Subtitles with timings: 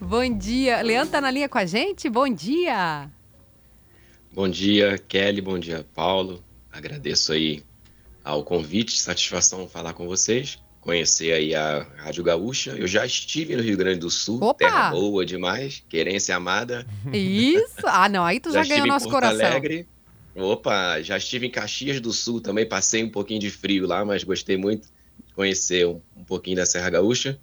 [0.00, 0.80] Bom dia.
[0.82, 2.08] Leandro tá na linha com a gente?
[2.08, 3.10] Bom dia.
[4.32, 5.40] Bom dia, Kelly.
[5.40, 6.42] Bom dia, Paulo.
[6.72, 7.62] Agradeço aí
[8.24, 12.70] ao convite, satisfação falar com vocês, conhecer aí a Rádio Gaúcha.
[12.72, 14.54] Eu já estive no Rio Grande do Sul, Opa!
[14.66, 16.86] terra boa demais, querência amada.
[17.12, 17.84] Isso.
[17.84, 18.24] Ah, não.
[18.24, 19.46] Aí tu já, estive ganhou nosso Porto coração.
[19.46, 19.86] Alegre.
[20.34, 24.22] Opa, já estive em Caxias do Sul também, passei um pouquinho de frio lá, mas
[24.22, 24.88] gostei muito
[25.26, 27.38] de conhecer um, um pouquinho da Serra Gaúcha.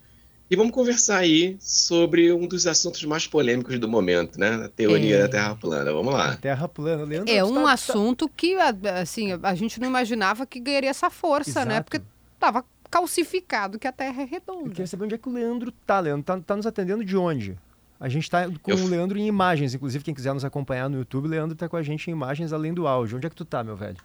[0.49, 4.65] E vamos conversar aí sobre um dos assuntos mais polêmicos do momento, né?
[4.65, 5.21] A teoria É.
[5.23, 5.91] da Terra plana.
[5.91, 6.37] Vamos lá.
[6.37, 7.03] Terra plana.
[7.03, 10.89] Leandro, É um tá- tá- assunto que, a- assim, a gente não imaginava que ganharia
[10.89, 11.73] essa força, né?
[11.75, 11.85] Exato.
[11.91, 12.05] Porque
[12.39, 14.69] tava calcificado que a Terra é Eu redonda.
[14.69, 16.23] queria saber onde é que o Leandro tá, Leandro.
[16.23, 17.57] Tá, tá nos atendendo de onde?
[17.99, 20.97] A gente tá com Eu- o Leandro em imagens, inclusive quem quiser nos acompanhar no
[20.99, 23.17] YouTube, o Leandro tá com a gente em imagens além do áudio.
[23.17, 23.97] Onde é que tu tá, meu velho?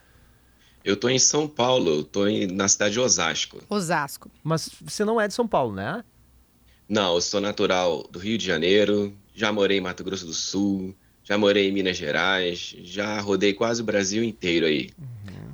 [0.84, 3.58] Eu tô em São Paulo, eu tô em- na cidade de Osasco.
[3.68, 4.28] Osasco.
[4.42, 6.02] Mas você não é de São Paulo, né?
[6.92, 10.94] Não, eu sou natural do Rio de Janeiro, já morei em Mato Grosso do Sul,
[11.24, 14.90] já morei em Minas Gerais, já rodei quase o Brasil inteiro aí.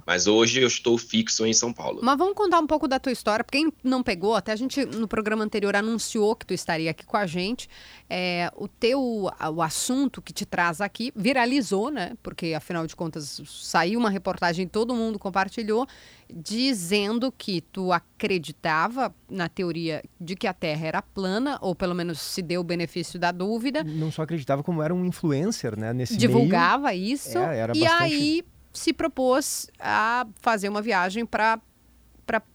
[0.09, 2.01] Mas hoje eu estou fixo em São Paulo.
[2.03, 3.45] Mas vamos contar um pouco da tua história.
[3.45, 7.19] Quem não pegou, até a gente no programa anterior anunciou que tu estaria aqui com
[7.19, 7.69] a gente.
[8.09, 8.98] É, o teu
[9.55, 12.12] o assunto que te traz aqui viralizou, né?
[12.23, 15.87] Porque afinal de contas saiu uma reportagem, todo mundo compartilhou,
[16.34, 22.19] dizendo que tu acreditava na teoria de que a Terra era plana, ou pelo menos
[22.19, 23.84] se deu o benefício da dúvida.
[23.84, 25.93] Não só acreditava como era um influencer, né?
[25.93, 31.61] Nesse divulgava isso É, era e bastante- aí se propôs a fazer uma viagem para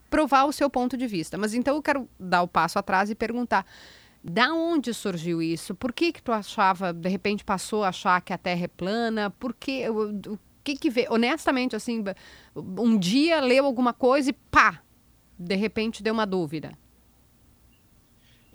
[0.09, 1.39] provar o seu ponto de vista.
[1.39, 3.65] Mas então eu quero dar o passo atrás e perguntar:
[4.23, 5.73] da onde surgiu isso?
[5.73, 9.31] Por que que tu achava, de repente passou a achar que a Terra é plana?
[9.31, 11.07] Por que o, que que vê?
[11.09, 12.03] Honestamente assim,
[12.55, 14.81] um dia leu alguma coisa e pá,
[15.37, 16.77] de repente deu uma dúvida.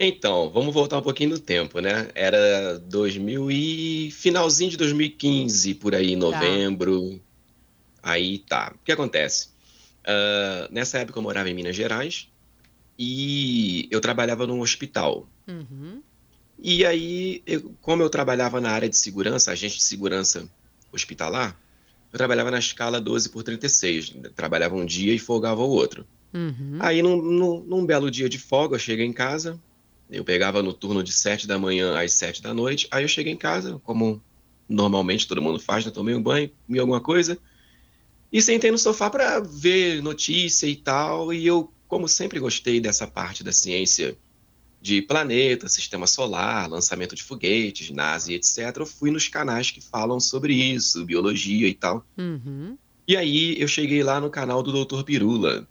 [0.00, 2.08] Então, vamos voltar um pouquinho no tempo, né?
[2.14, 7.20] Era 2000 e finalzinho de 2015, por aí, novembro.
[8.02, 8.72] Aí tá.
[8.74, 9.48] O que acontece?
[10.06, 12.28] Ah, nessa época eu morava em Minas Gerais
[12.98, 15.28] e eu trabalhava num hospital.
[15.46, 16.02] Uhum.
[16.58, 20.48] E aí, eu- como eu trabalhava na área de segurança, agente de segurança
[20.92, 21.56] hospitalar,
[22.12, 24.12] eu trabalhava na escala 12 por 36.
[24.34, 26.06] Trabalhava um dia e folgava o outro.
[26.34, 26.78] Uhum.
[26.80, 29.60] Aí, num, num- num belo dia de folga, eu cheguei em casa.
[30.10, 32.88] Eu pegava no turno de 7 da manhã às 7 da noite.
[32.90, 34.20] Aí eu cheguei em casa, como
[34.68, 35.92] normalmente todo mundo faz, né?
[35.92, 37.38] Tomei um banho, comi alguma coisa.
[38.32, 41.32] E sentei no sofá para ver notícia e tal.
[41.32, 44.16] E eu, como sempre gostei dessa parte da ciência
[44.80, 49.80] de planeta, sistema solar, lançamento de foguetes, NASA e etc., eu fui nos canais que
[49.80, 52.06] falam sobre isso, biologia e tal.
[52.16, 52.76] Uhum.
[53.06, 55.02] E aí eu cheguei lá no canal do Dr.
[55.02, 55.66] Pirula.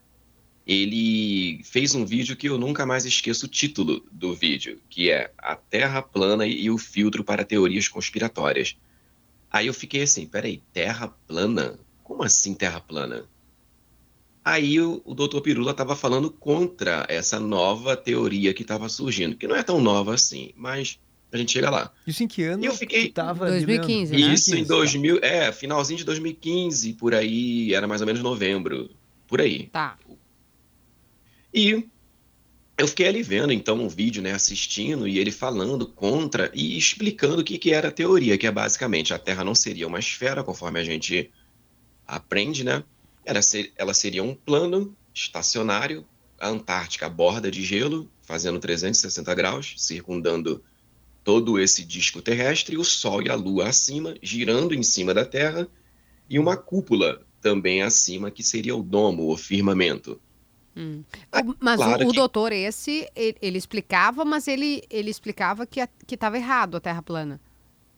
[0.66, 5.32] Ele fez um vídeo que eu nunca mais esqueço o título do vídeo, que é
[5.38, 8.76] A Terra Plana e o Filtro para Teorias Conspiratórias.
[9.50, 11.80] Aí eu fiquei assim, peraí, Terra Plana?
[12.08, 13.26] Como assim Terra Plana?
[14.44, 15.42] Aí o, o Dr.
[15.42, 20.14] Pirula estava falando contra essa nova teoria que estava surgindo, que não é tão nova
[20.14, 20.98] assim, mas
[21.30, 21.92] a gente chega lá.
[22.08, 22.64] Isso em que ano?
[22.64, 24.30] E eu fiquei- tava, 2015, Leandro?
[24.30, 24.34] né?
[24.34, 28.90] Isso em 2015, 2000, é, finalzinho de 2015, por aí, era mais ou menos novembro,
[29.28, 29.68] por aí.
[29.68, 29.98] Tá.
[31.54, 31.86] E
[32.78, 37.42] eu fiquei ali vendo, então, um vídeo, né, assistindo, e ele falando contra e explicando
[37.42, 40.42] o que, que era a teoria, que é basicamente a Terra não seria uma esfera,
[40.42, 41.30] conforme a gente
[42.08, 42.84] aprende, né?
[43.26, 46.06] Ela, ser- ela seria um plano estacionário,
[46.40, 50.64] a Antártica, a borda de gelo, fazendo 360 graus, circundando
[51.24, 55.68] todo esse disco terrestre, o Sol e a Lua acima, girando em cima da Terra,
[56.30, 60.22] e uma cúpula também acima, que seria o domo, o firmamento.
[60.76, 61.04] Hum.
[61.32, 65.10] Ah, O- mas claro o, o que- doutor esse, ele, ele explicava, mas ele, ele
[65.10, 67.42] explicava que estava errado a Terra plana.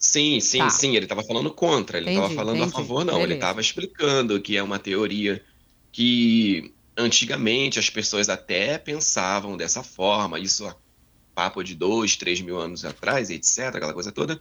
[0.00, 0.70] Sim, sim, Tá.
[0.70, 2.72] sim, ele estava falando contra, ele estava falando entendi.
[2.72, 3.16] a favor, não.
[3.16, 3.38] Ele Beleza.
[3.38, 5.44] estava explicando que é uma teoria
[5.92, 10.74] que antigamente as pessoas até pensavam dessa forma, isso há
[11.34, 14.40] papo de dois, três mil anos atrás, etc., aquela coisa toda.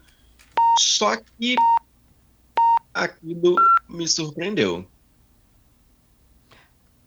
[0.79, 1.55] Só que
[2.93, 3.55] aquilo
[3.89, 4.87] me surpreendeu.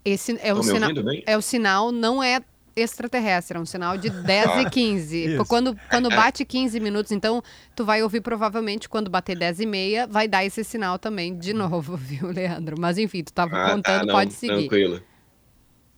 [0.04, 0.90] Esse é o, sinal,
[1.26, 2.43] é o sinal, não é
[2.76, 5.24] extraterrestre, é um sinal de 10 e 15.
[5.34, 5.44] Isso.
[5.46, 7.42] Quando, quando bate 15 minutos, então
[7.76, 11.52] tu vai ouvir provavelmente quando bater 10 e meia, vai dar esse sinal também de
[11.52, 12.76] novo, viu, Leandro?
[12.78, 14.54] Mas enfim, tu estava Ah, tá, contando, não, pode seguir.
[14.69, 15.02] Tranquilo.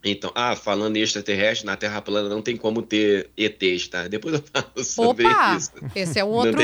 [0.06, 4.06] Então, ah, falando em extraterrestre, na Terra plana não tem como ter ETs, tá?
[4.06, 5.56] Depois eu falo sobre Opa!
[5.56, 5.70] isso.
[5.94, 6.60] Esse é um outro,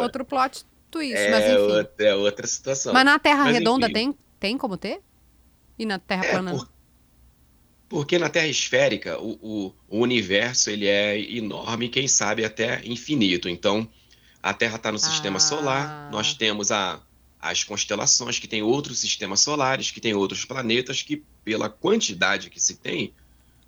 [0.00, 1.72] outro plot twist, É, mas enfim.
[1.78, 2.92] outra, é outra situação.
[2.92, 3.94] Mas na Terra Mas, redonda enfim.
[3.94, 5.00] tem, tem como ter?
[5.78, 6.50] E na Terra É, plana?
[6.50, 6.68] por-
[7.90, 13.48] Porque na Terra esférica, o, o, o universo ele é enorme, quem sabe até infinito.
[13.48, 13.86] Então,
[14.42, 15.40] a Terra está no sistema Ah.
[15.40, 17.02] solar, nós temos a,
[17.40, 22.60] as constelações, que tem outros sistemas solares, que tem outros planetas, que pela quantidade que
[22.62, 23.12] se tem,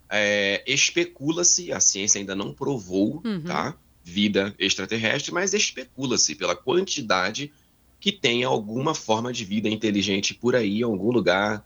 [0.08, 3.42] é, especula-se, a ciência ainda não provou, Uhum.
[3.42, 3.76] tá?
[4.04, 7.52] Vida extraterrestre, mas especula-se pela quantidade
[8.00, 11.64] que tem alguma forma de vida inteligente por aí, em algum lugar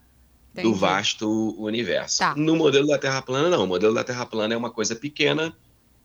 [0.57, 0.79] do Entendi.
[0.79, 2.19] vasto universo.
[2.19, 2.35] Tá.
[2.35, 3.65] No modelo da Terra plana, não.
[3.65, 5.57] O modelo da Terra plana é uma coisa pequena,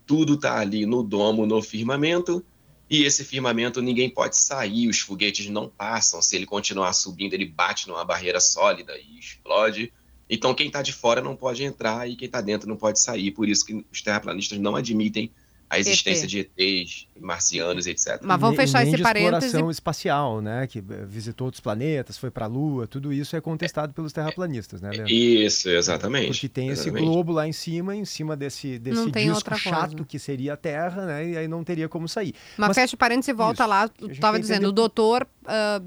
[0.05, 2.43] tudo está ali no domo, no firmamento,
[2.89, 6.21] e esse firmamento ninguém pode sair, os foguetes não passam.
[6.21, 9.93] Se ele continuar subindo, ele bate numa barreira sólida e explode.
[10.29, 13.31] Então, quem está de fora não pode entrar e quem está dentro não pode sair.
[13.31, 15.31] Por isso que os terraplanistas não admitem
[15.71, 18.19] a existência de ETs, marcianos, etc.
[18.21, 19.45] Mas vamos Nem- fechar nem esse de parêntese.
[19.45, 20.67] exploração espacial, né?
[20.67, 24.89] Que visitou outros planetas, foi para a Lua, tudo isso é contestado pelos terraplanistas, né,
[24.91, 25.13] Leandro?
[25.13, 26.27] Isso, exatamente.
[26.27, 27.05] Porque tem esse exatamente.
[27.05, 30.05] globo lá em cima, em cima desse, desse disco chato coisa.
[30.05, 31.29] que seria a Terra, né?
[31.29, 32.33] E aí não teria como sair.
[32.57, 33.69] Mas, Mas- fecha parênteses e volta Isso.
[33.69, 33.83] lá.
[33.83, 35.79] A Tu estava dizendo, o doutor É,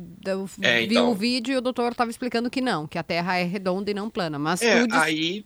[0.86, 1.10] viu então.
[1.10, 3.94] o vídeo e o doutor estava explicando que não, que a Terra é redonda e
[3.94, 4.38] não plana.
[4.38, 5.44] Mas É, tu diz- aí.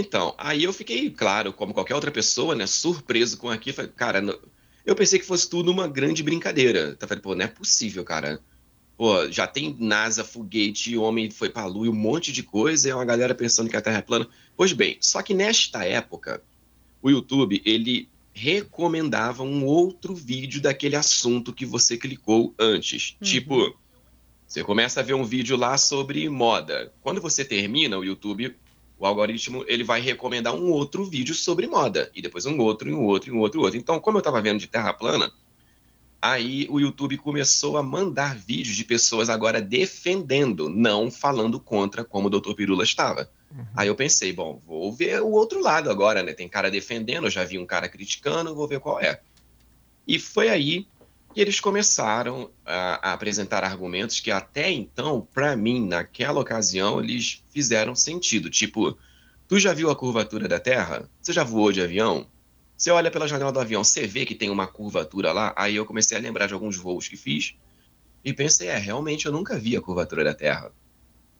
[0.00, 3.76] Então, aí eu fiquei, claro, como qualquer outra pessoa, né, surpreso com aquilo.
[3.76, 4.40] Falei, cara,
[4.84, 6.96] eu pensei que fosse tudo uma grande brincadeira.
[6.98, 8.40] Eu falei, pô, não é possível, cara.
[8.96, 12.90] Pô, já tem NASA, foguete, homem foi pra Lua e um monte de coisa, e
[12.90, 14.28] é uma galera pensando que a Terra é plana.
[14.56, 16.42] Pois bem, só que nesta época,
[17.02, 23.16] o YouTube, ele recomendava um outro vídeo daquele assunto que você clicou antes.
[23.20, 23.26] Uhum.
[23.26, 23.78] Tipo,
[24.46, 26.92] você começa a ver um vídeo lá sobre moda.
[27.00, 28.54] Quando você termina, o YouTube,
[29.00, 32.10] o algoritmo, ele vai recomendar um outro vídeo sobre moda.
[32.14, 33.78] E depois um outro, e um outro, e um outro, e outro.
[33.78, 35.32] Então, como eu estava vendo de terra plana,
[36.20, 42.28] aí o YouTube começou a mandar vídeos de pessoas agora defendendo, não falando contra, como
[42.28, 42.52] o Dr.
[42.52, 43.30] Pirula estava.
[43.74, 46.34] Aí eu pensei, bom, vou ver o outro lado agora, né?
[46.34, 49.20] Tem cara defendendo, eu já vi um cara criticando, vou ver qual é.
[50.06, 50.86] E foi aí
[51.32, 57.44] que eles começaram a, a apresentar argumentos que até então, para mim, naquela ocasião, eles
[57.50, 58.50] fizeram sentido.
[58.50, 58.98] Tipo,
[59.46, 61.08] tu já viu a curvatura da Terra?
[61.20, 62.26] Você já voou de avião?
[62.76, 65.52] Você olha pela janela do avião, você vê que tem uma curvatura lá?
[65.56, 67.54] Aí eu comecei a lembrar de alguns voos que fiz
[68.24, 70.72] e pensei, é, realmente eu nunca vi a curvatura da Terra.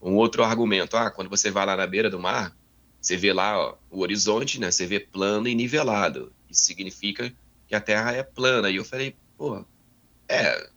[0.01, 2.57] Um outro argumento, ah, quando você vai lá na beira do mar,
[3.01, 4.71] você vê lá ó, o horizonte, né?
[4.71, 6.33] Você vê plano e nivelado.
[6.49, 7.33] Isso significa
[7.67, 8.71] que a Terra é plana.
[8.71, 9.65] E eu falei, pô,
[10.31, 10.71] é.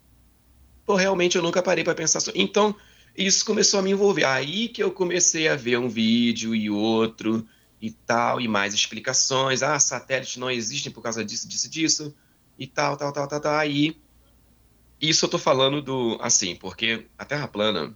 [0.85, 2.41] Pô, realmente eu nunca parei para pensar sobre.
[2.41, 2.75] Então,
[3.15, 4.25] isso começou a me envolver.
[4.25, 7.47] Aí que eu comecei a ver um vídeo e outro
[7.81, 9.63] e tal, e mais explicações.
[9.63, 12.15] Ah, satélites não existem por causa disso, disso, disso,
[12.57, 13.55] e tal, tal, tal, tal, tal.
[13.55, 13.97] Aí,
[14.99, 16.17] isso eu tô falando do.
[16.21, 17.95] Assim, porque a Terra plana,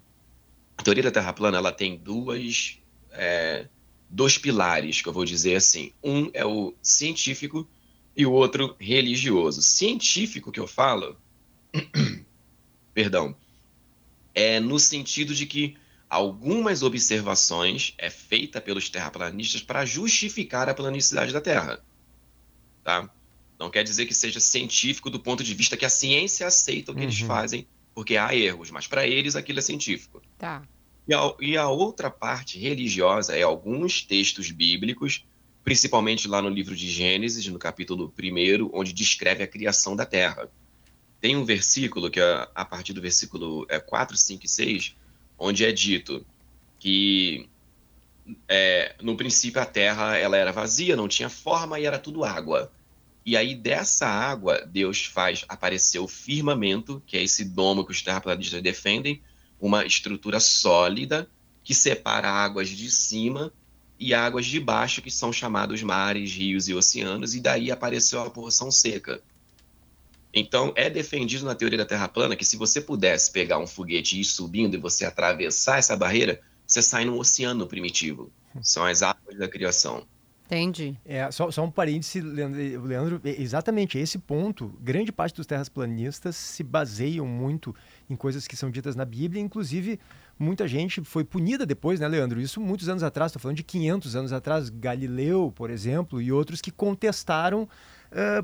[0.77, 2.79] a teoria da Terra plana, ela tem duas.
[3.11, 3.67] é,
[4.09, 5.91] dois pilares, que eu vou dizer assim.
[6.03, 7.67] Um é o científico
[8.15, 9.61] e o outro religioso.
[9.61, 11.17] Científico que eu falo
[12.93, 13.35] perdão,
[14.33, 15.77] é no sentido de que
[16.09, 21.83] algumas observações é feita pelos terraplanistas para justificar a planicidade da Terra,
[22.83, 23.09] tá?
[23.59, 26.95] Não quer dizer que seja científico do ponto de vista que a ciência aceita o
[26.95, 27.27] que eles Uhum.
[27.27, 30.21] fazem, porque há erros, mas para eles aquilo é científico.
[30.37, 30.67] Tá.
[31.07, 35.25] E a, e a outra parte religiosa é alguns textos bíblicos,
[35.63, 40.49] principalmente lá no livro de Gênesis, no capítulo 1, onde descreve a criação da terra.
[41.19, 44.95] Tem um versículo que é a partir do versículo é, 4, 5 e 6,
[45.37, 46.25] onde é dito
[46.79, 47.49] que
[48.47, 52.71] é, no princípio a terra ela era vazia, não tinha forma e era tudo água.
[53.25, 58.01] E aí dessa água Deus faz aparecer o firmamento, que é esse domo que os
[58.01, 59.21] terraplanistas defendem,
[59.59, 61.29] uma estrutura sólida
[61.63, 63.51] que separa águas de cima
[63.99, 68.29] e águas de baixo, que são chamados mares, rios e oceanos, e daí apareceu a
[68.29, 69.21] porção seca.
[70.33, 74.17] Então, é defendido na teoria da Terra plana que se você pudesse pegar um foguete
[74.17, 78.31] e ir subindo e você atravessar essa barreira, você sai no oceano primitivo.
[78.61, 80.05] São as águas da criação.
[80.47, 80.97] Entendi.
[81.05, 86.63] É, só, só um parêntese, Leandro, Leandro, exatamente esse ponto, grande parte dos terraplanistas se
[86.63, 87.75] baseiam muito
[88.09, 89.99] em coisas que são ditas na Bíblia, inclusive
[90.39, 92.39] muita gente foi punida depois, né, Leandro?
[92.39, 96.61] Isso muitos anos atrás, estou falando de 500 anos atrás, Galileu, por exemplo, e outros
[96.61, 97.67] que contestaram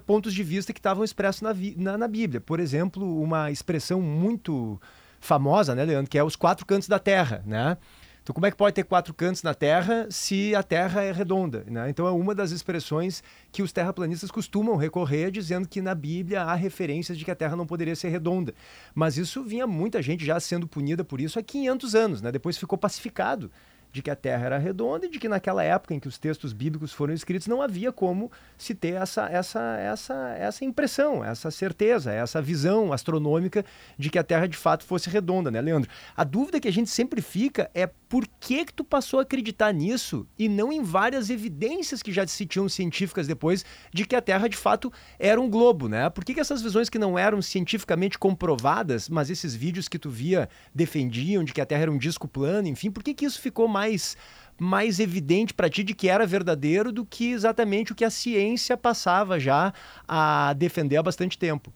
[0.05, 2.41] pontos de vista que estavam expressos na, na, na Bíblia.
[2.41, 4.79] Por exemplo, uma expressão muito
[5.20, 7.77] famosa, né, Leandro, que é os quatro cantos da terra, né?
[8.24, 11.65] Então, como é que pode ter quatro cantos na Terra se a Terra é redonda?
[11.67, 11.89] Né?
[11.89, 16.55] Então, é uma das expressões que os terraplanistas costumam recorrer, dizendo que na Bíblia há
[16.55, 18.55] referências de que a Terra não poderia ser redonda.
[18.96, 22.32] Mas isso vinha muita gente já sendo punida por isso há 500 anos, né?
[22.32, 23.51] depois ficou pacificado.
[23.94, 26.52] De que a Terra era redonda e de que naquela época em que os textos
[26.52, 32.12] bíblicos foram escritos não havia como se ter essa, essa, essa, essa impressão, essa certeza,
[32.12, 33.64] essa visão astronômica
[33.96, 35.90] de que a Terra de fato fosse redonda, né, Leandro?
[36.18, 39.72] A dúvida que a gente sempre fica é por que que tu passou a acreditar
[39.72, 44.22] nisso e não em várias evidências que já se tinham científicas depois de que a
[44.22, 46.10] Terra de fato era um globo, né?
[46.10, 50.10] Por que, que essas visões que não eram cientificamente comprovadas, mas esses vídeos que tu
[50.10, 53.40] via defendiam de que a Terra era um disco plano, enfim, por que que isso
[53.40, 54.18] ficou mais mais
[54.60, 58.78] mais evidente para ti de que era verdadeiro do que exatamente o que a ciência
[58.78, 59.74] passava já
[60.08, 61.74] a defender há bastante tempo.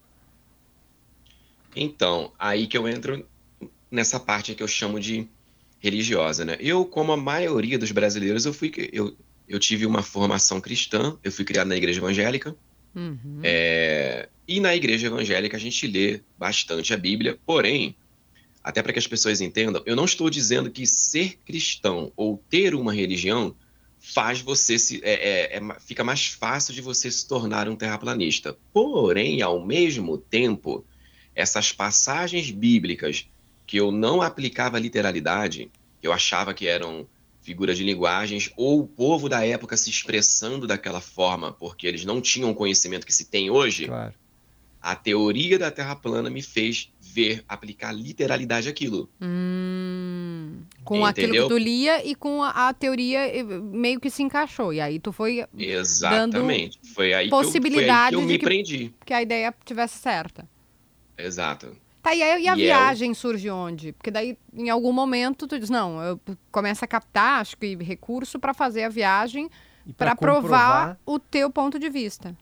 [1.74, 3.26] Então, aí que eu entro
[3.90, 5.28] nessa parte que eu chamo de
[5.80, 6.56] religiosa, né?
[6.60, 9.14] Eu, como a maioria dos brasileiros, eu fui eu,
[9.48, 12.56] eu tive uma formação cristã, eu fui criado na igreja evangélica.
[12.94, 13.40] Uhum.
[13.42, 17.94] É, e na igreja evangélica a gente lê bastante a Bíblia, porém,
[18.68, 22.74] até para que as pessoas entendam, eu não estou dizendo que ser cristão ou ter
[22.74, 23.56] uma religião
[23.98, 28.58] faz você se é, é, é, fica mais fácil de você se tornar um terraplanista.
[28.70, 30.84] Porém, ao mesmo tempo,
[31.34, 33.26] essas passagens bíblicas
[33.66, 35.70] que eu não aplicava literalidade,
[36.02, 37.08] eu achava que eram
[37.40, 42.20] figuras de linguagens ou o povo da época se expressando daquela forma porque eles não
[42.20, 43.86] tinham o conhecimento que se tem hoje.
[43.86, 44.12] Claro.
[44.80, 49.08] A teoria da Terra plana me fez ver, aplicar literalidade aquilo.
[49.20, 51.08] Hum, com Entendeu?
[51.08, 54.72] aquilo que tu lia e com a, a, teoria eh, meio que se encaixou.
[54.72, 56.78] E aí tu foi Exatamente.
[56.94, 58.94] Foi aí possibilidade que eu, foi aí que eu me que, prendi.
[59.04, 60.48] Que a ideia tivesse certa.
[61.16, 61.76] Exato.
[62.00, 63.92] Tá, e, a, e a e é viagem surge onde?
[63.92, 66.20] Porque daí, em algum momento, tu diz, não, eu
[66.50, 69.50] começo a captar, acho que recurso para fazer a viagem
[69.96, 72.36] para provar o teu ponto de vista.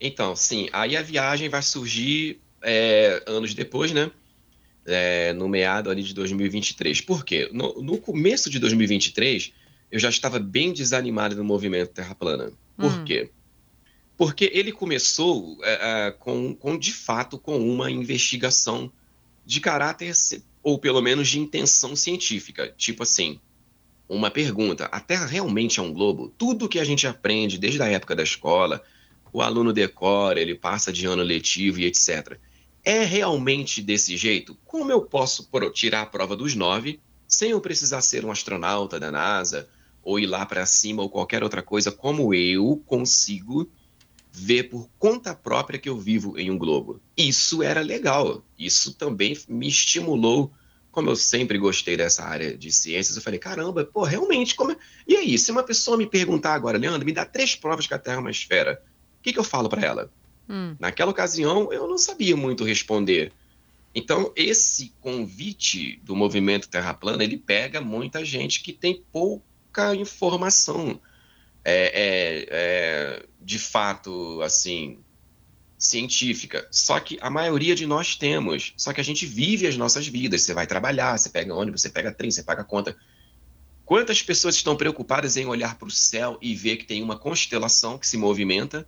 [0.00, 4.10] Então, sim, aí a viagem vai surgir é, anos depois, né?
[4.86, 7.00] É, no meado ali de 2023.
[7.00, 7.48] Por quê?
[7.52, 9.52] No, no, começo de 2023,
[9.90, 12.52] eu já estava bem desanimado no movimento Terra Plana.
[12.76, 13.04] Por hum.
[13.04, 13.30] quê?
[14.16, 18.92] Porque ele começou é, é com, com, de fato, com uma investigação
[19.46, 20.12] de caráter,
[20.62, 22.72] ou pelo menos de intenção científica.
[22.76, 23.40] Tipo assim,
[24.08, 26.32] uma pergunta: a Terra realmente é um globo?
[26.36, 28.82] Tudo que a gente aprende desde a época da escola,
[29.34, 32.38] o aluno decora, ele passa de ano letivo e etc.
[32.84, 34.56] É realmente desse jeito?
[34.64, 39.10] Como eu posso tirar a prova dos nove sem eu precisar ser um astronauta da
[39.10, 39.68] NASA
[40.04, 41.90] ou ir lá para cima ou qualquer outra coisa?
[41.90, 43.68] Como eu consigo
[44.30, 47.00] ver por conta própria que eu vivo em um globo?
[47.16, 48.44] Isso era legal.
[48.56, 50.52] Isso também me estimulou
[50.92, 54.76] como eu sempre gostei dessa área de ciências, eu falei, caramba, pô, realmente, como é...
[55.08, 57.98] E aí, se uma pessoa me perguntar agora, Leandro, me dá três provas que a
[57.98, 58.80] Terra é uma esfera,
[59.24, 60.10] que, que eu falo para ela?
[60.48, 60.76] Hum.
[60.78, 63.32] Naquela ocasião, eu não sabia muito responder.
[63.94, 71.00] Então, esse convite do movimento Terra Plana, ele pega muita gente que tem pouca informação,
[71.64, 74.98] é, é, é, de fato, assim,
[75.78, 76.68] científica.
[76.70, 78.74] Só que a maioria de nós temos.
[78.76, 80.42] Só que a gente vive as nossas vidas.
[80.42, 82.94] Você vai trabalhar, você pega ônibus, você pega trem, você paga conta.
[83.86, 87.96] Quantas pessoas estão preocupadas em olhar para o céu e ver que tem uma constelação
[87.96, 88.86] que se movimenta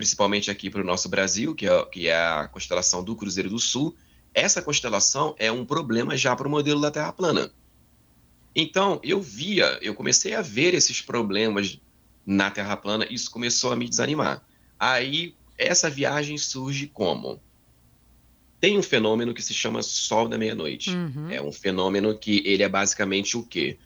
[0.00, 3.58] principalmente aqui para o nosso Brasil, que é, que é a constelação do Cruzeiro do
[3.58, 3.94] Sul,
[4.32, 7.52] essa constelação é um problema já para o modelo da Terra plana.
[8.56, 11.78] Então, eu via, eu comecei a ver esses problemas
[12.24, 14.42] na Terra plana, isso começou a me desanimar.
[14.78, 17.38] Aí, essa viagem surge como?
[18.58, 20.96] Tem um fenômeno que se chama Sol da Meia-Noite.
[20.96, 21.30] Uhum.
[21.30, 23.76] É um fenômeno que ele é basicamente o quê?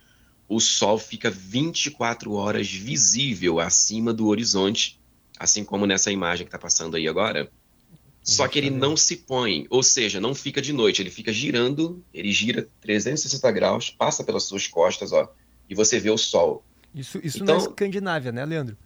[0.49, 5.03] O Sol fica 24 horas visível acima do horizonte
[5.45, 7.51] assim como nessa imagem que está passando aí agora.
[8.23, 12.03] Só que ele não se põe, ou seja, não fica de noite, ele fica girando,
[12.13, 15.31] ele gira 360 graus, passa pelas suas costas, ó,
[15.69, 16.65] e você vê o sol.
[16.95, 18.79] Isso, isso então, na Escandinávia, né, Leandro?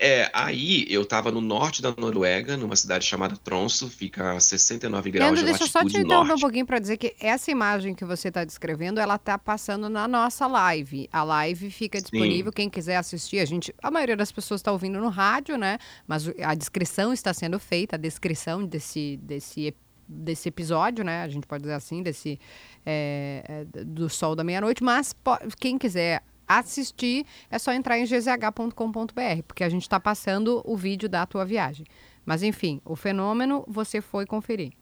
[0.00, 5.10] É, aí eu estava no norte da Noruega, numa cidade chamada Tronso, fica a 69
[5.10, 7.94] graus Leandro, de deixa eu só te interromper um pouquinho para dizer que essa imagem
[7.94, 11.08] que você está descrevendo, ela está passando na nossa live.
[11.12, 12.56] A live fica disponível, Sim.
[12.56, 15.78] quem quiser assistir, a gente, a maioria das pessoas está ouvindo no rádio, né?
[16.06, 19.74] Mas a descrição está sendo feita, a descrição desse, desse
[20.08, 21.22] desse episódio, né?
[21.22, 22.40] A gente pode dizer assim, desse
[22.86, 25.14] é, do Sol da Meia-Noite, mas
[25.60, 31.08] quem quiser assistir, é só entrar em gzh.com.br, porque a gente está passando o vídeo
[31.08, 31.86] da tua viagem.
[32.24, 34.72] Mas enfim, o fenômeno você foi conferir.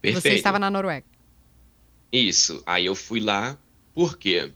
[0.00, 0.22] Perfeito.
[0.22, 1.06] Você estava na Noruega.
[2.12, 2.62] Isso.
[2.66, 3.56] Aí eu fui lá,
[3.94, 4.52] porque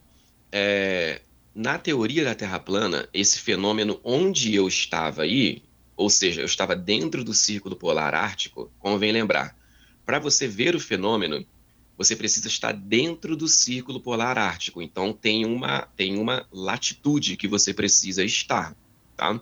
[0.53, 1.23] é,
[1.55, 5.63] na teoria da Terra plana, esse fenômeno onde eu estava aí,
[5.97, 9.57] ou seja, eu estava dentro do círculo polar ártico, convém lembrar,
[10.05, 11.45] para você ver o fenômeno,
[11.97, 14.83] você precisa estar dentro do círculo polar ártico.
[14.83, 18.77] Então tem uma, tem uma latitude que você precisa estar,
[19.17, 19.41] tá?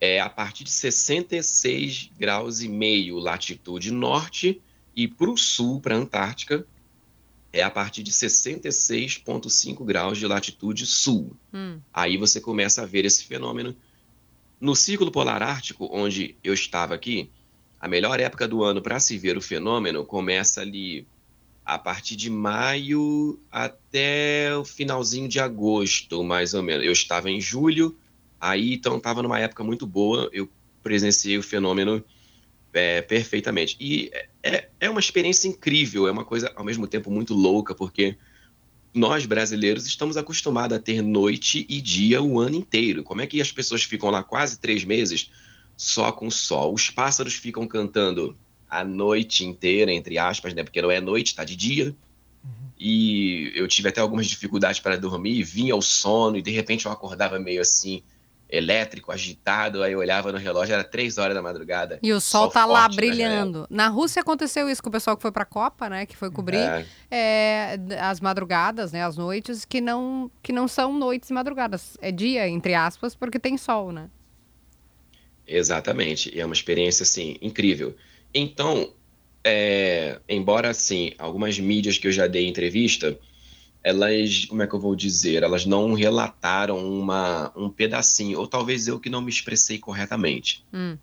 [0.00, 4.60] É a partir de 66 graus e meio latitude norte
[4.94, 6.66] e para o sul, para a Antártica,
[7.52, 11.36] é a partir de 66,5 graus de latitude sul.
[11.52, 11.80] Hum.
[11.92, 13.74] Aí você começa a ver esse fenômeno.
[14.60, 17.30] No Círculo Polar Ártico, onde eu estava aqui,
[17.80, 21.06] a melhor época do ano para se ver o fenômeno começa ali
[21.68, 26.82] a partir de maio até o finalzinho de agosto, mais ou menos.
[26.82, 27.94] Eu estava em julho,
[28.40, 30.48] aí então estava numa época muito boa, eu
[30.82, 32.02] presenciei o fenômeno
[32.72, 33.76] é, perfeitamente.
[33.78, 34.10] E
[34.42, 38.16] é, é uma experiência incrível, é uma coisa ao mesmo tempo muito louca, porque
[38.94, 43.04] nós brasileiros estamos acostumados a ter noite e dia o ano inteiro.
[43.04, 45.30] Como é que as pessoas ficam lá quase três meses
[45.76, 46.72] só com sol?
[46.72, 48.34] Os pássaros ficam cantando
[48.68, 50.62] a noite inteira, entre aspas, né?
[50.62, 51.94] Porque não é noite, tá de dia.
[52.44, 52.70] Uhum.
[52.78, 56.92] E eu tive até algumas dificuldades para dormir, vinha o sono e de repente eu
[56.92, 58.02] acordava meio assim,
[58.48, 61.98] elétrico, agitado, aí eu olhava no relógio, era três horas da madrugada.
[62.02, 63.66] E o sol, sol tá lá brilhando.
[63.68, 66.56] Na Rússia aconteceu isso com o pessoal que foi pra Copa, né, que foi cobrir
[66.56, 66.86] é.
[67.10, 72.10] É, as madrugadas, né, as noites, que não, que não são noites e madrugadas, é
[72.10, 74.08] dia, entre aspas, porque tem sol, né?
[75.46, 77.94] Exatamente, e é uma experiência, assim, incrível.
[78.34, 78.92] Então,
[79.44, 83.18] é, embora assim, algumas mídias que eu já dei entrevista,
[83.82, 88.86] elas, como é que eu vou dizer, elas não relataram uma, um pedacinho, ou talvez
[88.86, 90.64] eu que não me expressei corretamente.
[90.72, 90.98] Hum.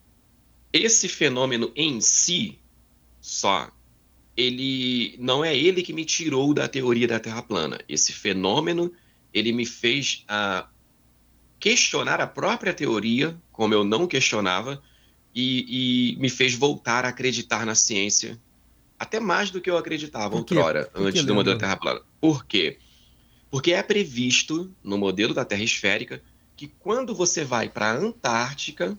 [0.71, 2.59] Esse fenômeno em si,
[3.21, 3.71] só,
[4.35, 7.79] ele não é ele que me tirou da teoria da Terra plana.
[7.87, 8.91] Esse fenômeno,
[9.33, 10.67] ele me fez uh,
[11.59, 14.83] questionar a própria teoria, como eu não questionava,
[15.35, 18.39] e, e, me fez voltar a acreditar na ciência,
[18.97, 22.01] até mais do que eu acreditava outrora, antes do modelo Terra plana.
[22.21, 22.79] Por quê?
[23.51, 26.21] Porque é previsto no modelo da Terra esférica
[26.55, 28.97] que quando você vai para a Antártica,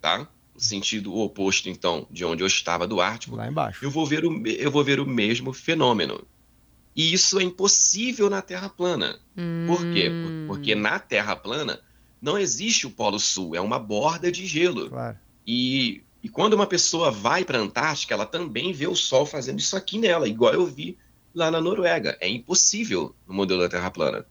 [0.00, 0.26] tá?
[0.54, 3.84] No sentido oposto, então, de onde eu estava do Ártico, Lá embaixo.
[3.84, 6.26] Eu vou ver o, eu vou ver o mesmo fenômeno.
[6.96, 9.18] E isso é impossível na Terra plana.
[9.36, 9.64] Hum.
[9.66, 10.08] Por quê?
[10.08, 10.44] Hum.
[10.46, 11.80] Porque na Terra plana
[12.22, 14.88] não existe o Polo Sul, é uma borda de gelo.
[14.88, 15.18] Claro.
[15.46, 19.58] E, e quando uma pessoa vai para a Antártica, ela também vê o Sol fazendo
[19.58, 20.96] isso aqui nela, igual eu vi
[21.34, 22.16] lá na Noruega.
[22.20, 24.26] É impossível no modelo da Terra plana.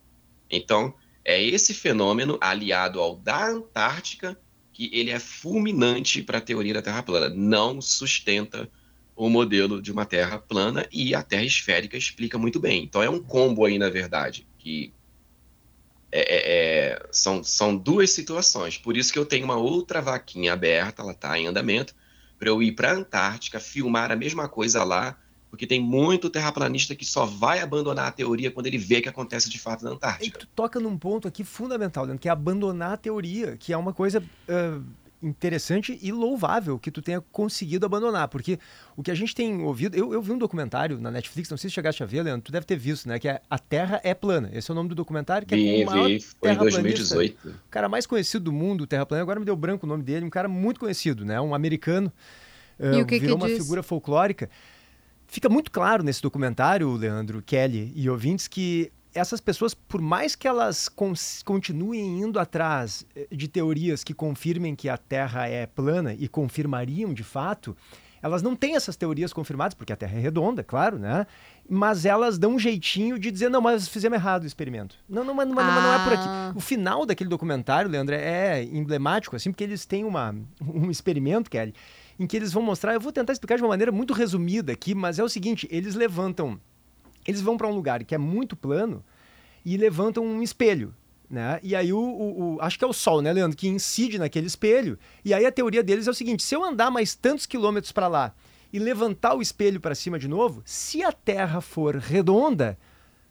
[0.50, 0.94] Então,
[1.26, 4.38] é esse fenômeno aliado ao da Antártica
[4.72, 7.30] que ele é fulminante para a teoria da Terra plana.
[7.30, 8.70] Não sustenta
[9.16, 12.84] o modelo de uma Terra plana e a Terra esférica explica muito bem.
[12.84, 14.92] Então é um combo aí, na verdade, que
[16.16, 18.78] é, é, é, são, são duas situações.
[18.78, 21.96] Por isso que eu tenho uma outra vaquinha aberta, ela está em andamento,
[22.38, 25.18] para eu ir para a Antártica, filmar a mesma coisa lá,
[25.50, 29.50] porque tem muito terraplanista que só vai abandonar a teoria quando ele vê que acontece
[29.50, 30.38] de fato na Antártica.
[30.38, 33.78] E tu toca num ponto aqui fundamental, Leandro, que é abandonar a teoria, que é
[33.78, 34.24] uma coisa.
[34.48, 38.60] Uh interessante e louvável que tu tenha conseguido abandonar, porque
[38.96, 41.70] o que a gente tem ouvido, eu, eu vi um documentário na Netflix, não sei
[41.70, 44.14] se chegaste a ver, Leandro, tu deve ter visto, né, que é A Terra é
[44.14, 44.50] Plana.
[44.54, 47.50] Esse é o nome do documentário, que vi, é o maior vi, foi em 2018.
[47.50, 50.26] O cara mais conhecido do mundo, Terra Plana, agora me deu branco o nome dele,
[50.26, 52.12] um cara muito conhecido, né, um americano,
[52.80, 53.60] uh, o que virou que uma diz?
[53.60, 54.50] figura folclórica.
[55.28, 60.48] Fica muito claro nesse documentário, Leandro, Kelly e ouvintes, que essas pessoas, por mais que
[60.48, 60.90] elas
[61.44, 67.14] continuem indo atrás eh, de teorias que confirmem que a Terra é plana e confirmariam
[67.14, 67.76] de fato,
[68.24, 71.28] elas não têm essas teorias confirmadas, porque a Terra é redonda, claro, né?
[71.70, 74.96] Mas elas dão um jeitinho de dizer, não, mas fizemos errado o experimento.
[75.10, 75.82] Não, não, mas, não, ah.
[75.82, 76.28] não é por aqui.
[76.28, 76.54] Ah.
[76.56, 81.74] O final daquele documentário, Leandro, é emblemático, assim, porque eles têm uma, um experimento, Kelly,
[82.18, 84.96] em que eles vão mostrar, eu vou tentar explicar de uma maneira muito resumida aqui,
[84.96, 86.60] mas é o seguinte, eles levantam
[87.26, 89.04] eles vão para um lugar que é muito plano
[89.66, 90.94] e levantam um espelho.
[91.30, 91.60] Né?
[91.64, 94.46] E aí o, o, o, acho que é o Sol, né, Leandro, que incide naquele
[94.46, 95.00] espelho.
[95.26, 98.08] E aí a teoria deles é o seguinte: se eu andar mais tantos quilômetros para
[98.08, 98.36] lá
[98.72, 102.78] e levantar o espelho para cima de novo, se a Terra for redonda,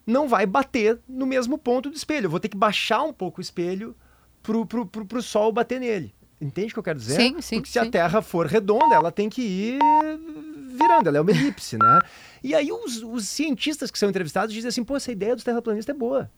[0.05, 2.25] não vai bater no mesmo ponto do espelho.
[2.25, 3.95] Eu vou ter que baixar um pouco o espelho
[4.41, 6.13] pro, pro, pro, pro Sol bater nele.
[6.41, 7.15] Entende o que eu quero dizer?
[7.15, 7.55] Sim, sim.
[7.55, 7.87] Porque se sim.
[7.87, 9.79] a Terra for redonda, ela tem que ir
[10.73, 11.99] virando, ela é uma elipse, né?
[12.43, 15.95] E aí os, os, cientistas que são entrevistados dizem assim, pô, essa ideia dos terraplanistas
[15.95, 16.29] é boa.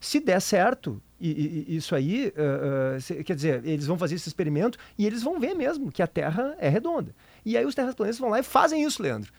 [0.00, 4.28] Se der certo, e, e isso aí, uh, uh, quer dizer, eles vão fazer esse
[4.28, 7.14] experimento e eles vão ver mesmo que a Terra é redonda.
[7.44, 9.32] E aí os terraplanistas vão lá e fazem isso, Leandro.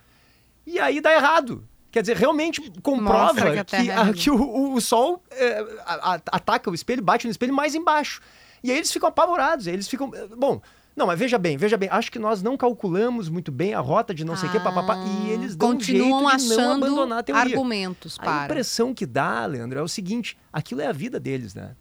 [0.66, 1.68] E aí dá errado.
[1.92, 6.22] Quer dizer, realmente comprova que, que, a, que o, o, o, Sol é, a, a,
[6.32, 8.22] ataca o espelho, bate no espelho mais embaixo.
[8.64, 9.68] E aí eles ficam apavorados.
[9.68, 10.12] Eles ficam.
[10.36, 10.62] Bom,
[10.98, 11.88] Não, mas veja bem, veja bem.
[11.92, 14.98] Acho que nós não calculamos muito bem a rota de não sei o que, papapá,
[14.98, 17.44] e eles dão continuam um jeito de não abandonar a teoria.
[17.44, 18.46] argumentos A para.
[18.46, 21.76] impressão que dá, Leandro, é o seguinte: aquilo é a vida deles, né?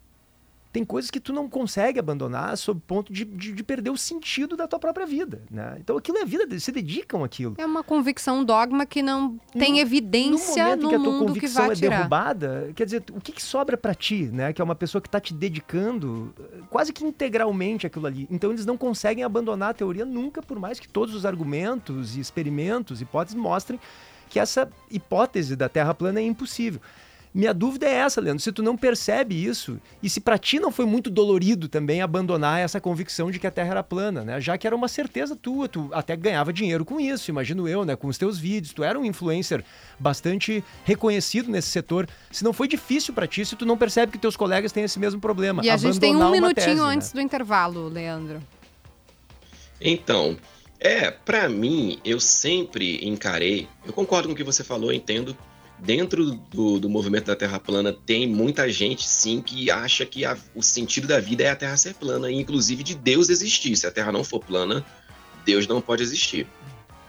[0.77, 4.55] Tem coisas que tu não consegue abandonar sob ponto de, de, de perder o sentido
[4.55, 5.77] da tua própria vida, né?
[5.79, 7.55] Então aquilo é vida se dedicam àquilo.
[7.57, 10.95] É uma convicção, um dogma que não tem No- evidência no momento no em que
[10.95, 11.97] a tua convicção é tirar.
[11.97, 14.53] derrubada, quer dizer, o que, que sobra pra ti, né?
[14.53, 16.33] Que é uma pessoa que tá te dedicando
[16.69, 18.27] quase que integralmente aquilo ali.
[18.29, 22.19] Então eles não conseguem abandonar a teoria nunca, por mais que todos os argumentos e
[22.19, 23.79] experimentos, hipóteses mostrem
[24.29, 26.81] que essa hipótese da Terra plana é impossível.
[27.37, 30.71] Minha dúvida é essa, Leandro, se tu não percebe isso e se pra ti não
[30.71, 34.41] foi muito dolorido também abandonar essa convicção de que a Terra era plana, né?
[34.41, 37.95] Já que era uma certeza tua, tu até ganhava dinheiro com isso, imagino eu, né?
[37.95, 39.63] Com os teus vídeos, tu era um influencer
[39.99, 42.09] bastante reconhecido nesse setor.
[42.31, 44.97] Se não foi difícil pra ti, se tu não percebe que teus colegas têm esse
[44.97, 46.87] mesmo problema, E a gente tem um minutinho tese, né?
[46.87, 48.41] antes do intervalo, Leandro.
[49.79, 50.35] Então,
[50.79, 55.37] é, pra mim, eu sempre encarei, eu concordo com o que você falou, entendo.
[55.79, 60.37] Dentro do, do movimento da Terra plana tem muita gente, sim, que acha que a-
[60.55, 63.75] o sentido da vida é a Terra ser plana, e inclusive de Deus existir.
[63.75, 64.83] Se a Terra não for plana,
[65.45, 66.47] Deus não pode existir.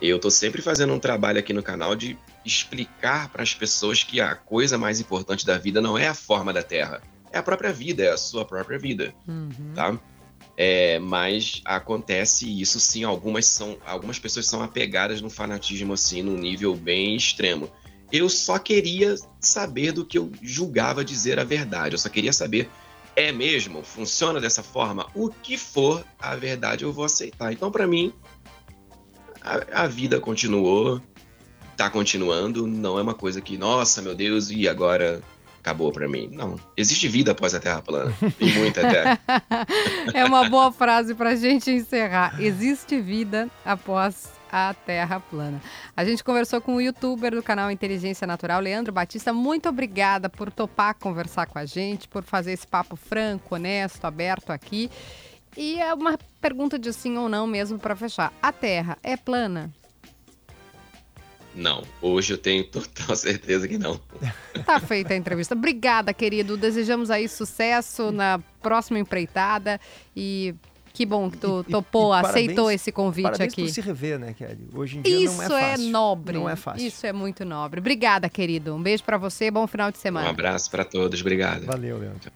[0.00, 4.20] Eu tô sempre fazendo um trabalho aqui no canal de explicar para as pessoas que
[4.20, 7.00] a coisa mais importante da vida não é a forma da Terra,
[7.32, 9.72] é a própria vida, é a sua própria vida Uhum.
[9.74, 9.98] tá?
[10.56, 16.36] É, mas acontece isso sim, algumas são, algumas pessoas são apegadas no fanatismo assim, num
[16.36, 17.70] nível bem extremo.
[18.10, 21.94] Eu só queria saber do que eu julgava dizer a verdade.
[21.94, 22.68] Eu só queria saber,
[23.14, 23.82] é mesmo?
[23.82, 25.06] Funciona dessa forma?
[25.14, 27.52] O que for a verdade eu vou aceitar.
[27.52, 28.12] Então, para mim,
[29.42, 31.02] a, a vida continuou,
[31.76, 32.66] tá continuando.
[32.66, 35.22] Não é uma coisa que, nossa, meu Deus, e agora
[35.60, 36.28] acabou para mim.
[36.32, 36.58] Não.
[36.76, 38.14] Existe vida após a Terra plana.
[38.40, 39.18] E muita até.
[40.14, 42.40] É uma boa frase para gente encerrar.
[42.40, 45.60] Existe vida após a Terra plana.
[45.96, 49.32] A gente conversou com o youtuber do canal Inteligência Natural, Leandro Batista.
[49.32, 54.50] Muito obrigada por topar conversar com a gente, por fazer esse papo franco, honesto, aberto
[54.50, 54.90] aqui.
[55.56, 58.32] E é uma pergunta de sim ou não mesmo para fechar.
[58.40, 59.72] A Terra é plana?
[61.58, 64.00] Não, hoje eu tenho total certeza que não.
[64.64, 65.54] Tá feita a entrevista.
[65.54, 66.56] Obrigada, querido.
[66.56, 69.80] Desejamos aí sucesso na próxima empreitada
[70.16, 70.54] e
[70.94, 73.62] que bom que tu E- topou, e aceitou parabéns- esse convite Parabéns aqui.
[73.62, 74.68] por se rever, né, Kelly?
[74.74, 75.90] Hoje em dia Isso não é fácil.
[75.90, 76.34] nobre.
[76.38, 76.86] Não é fácil.
[76.86, 77.80] Isso é muito nobre.
[77.80, 78.74] Obrigada, querido.
[78.74, 80.30] Um beijo pra você, bom final de Um semana.
[80.30, 81.66] abraço para todos, obrigado.
[81.66, 82.30] Valeu, Leandro.